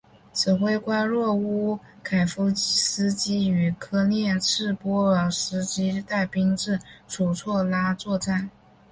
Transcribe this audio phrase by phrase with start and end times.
[0.33, 8.49] 指挥官若乌凯夫斯基与科涅茨波尔斯基带兵至楚措拉作战。